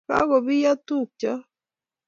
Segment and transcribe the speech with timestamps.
[0.07, 1.41] Kakobiyo tuk chok.